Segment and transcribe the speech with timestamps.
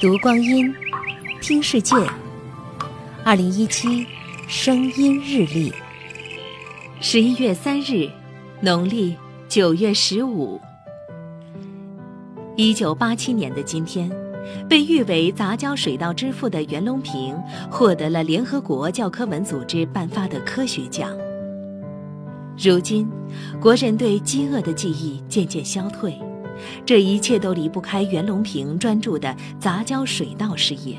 [0.00, 0.72] 读光阴，
[1.40, 1.94] 听世界。
[3.24, 4.06] 二零一七
[4.46, 5.72] 声音日历，
[7.00, 8.08] 十一月三日，
[8.60, 9.16] 农历
[9.48, 10.60] 九月十五。
[12.56, 14.10] 一九八七年的今天，
[14.68, 17.36] 被誉为杂交水稻之父的袁隆平
[17.70, 21.10] 获得了联合国教科文组织颁发的科学奖。
[22.56, 23.08] 如今，
[23.60, 26.18] 国人对饥饿的记忆渐渐消退。
[26.84, 30.96] 这一切都离不开袁隆平专注的杂交水稻事业。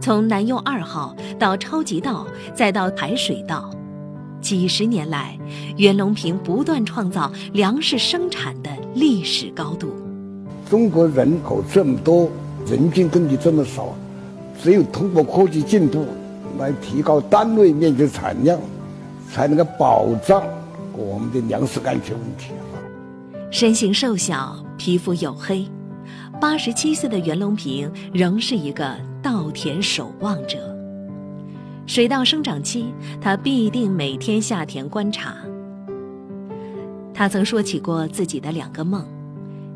[0.00, 3.70] 从南用二号到超级稻，再到海水稻，
[4.40, 5.38] 几十年来，
[5.76, 9.92] 袁隆平不断创造粮食生产的历史高度。
[10.68, 12.28] 中国人口这么多，
[12.66, 13.94] 人均耕地这么少，
[14.60, 16.06] 只有通过科技进步
[16.58, 18.58] 来提高单位面积产量，
[19.30, 20.42] 才能够保障
[20.96, 22.52] 我们的粮食安全问题。
[23.52, 25.68] 身形瘦小，皮肤黝黑，
[26.40, 30.58] 八十七岁的袁隆平仍是一个稻田守望者。
[31.86, 35.34] 水稻生长期，他必定每天下田观察。
[37.12, 39.06] 他曾说起过自己的两个梦，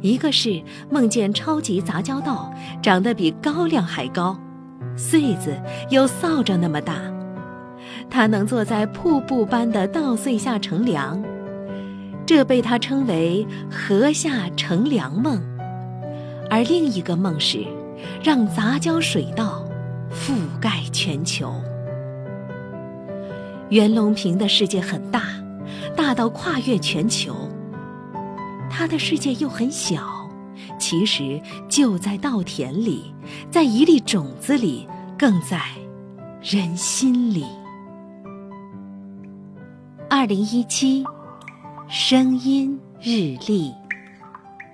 [0.00, 2.50] 一个是梦见超级杂交稻
[2.82, 4.34] 长得比高粱还高，
[4.96, 5.54] 穗子
[5.90, 6.94] 有扫帚那么大，
[8.08, 11.22] 他能坐在瀑布般的稻穗下乘凉。
[12.26, 15.40] 这被他称为“禾下乘凉梦”，
[16.50, 17.64] 而另一个梦是
[18.20, 19.64] 让杂交水稻
[20.10, 21.54] 覆盖全球。
[23.70, 25.22] 袁隆平的世界很大，
[25.96, 27.48] 大到跨越全球。
[28.68, 30.28] 他的世界又很小，
[30.80, 33.14] 其实就在稻田里，
[33.52, 35.60] 在一粒种子里，更在
[36.42, 37.46] 人心里。
[40.10, 41.04] 二零一七。
[41.88, 43.85] 声音日历。